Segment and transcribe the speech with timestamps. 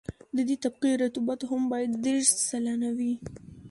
[0.35, 3.13] د دې طبقې رطوبت هم باید دېرش سلنه وي